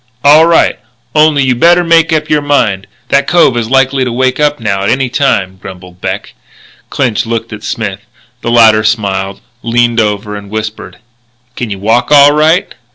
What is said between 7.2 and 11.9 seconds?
looked at Smith. The latter smiled, leaned over, and whispered: "Can you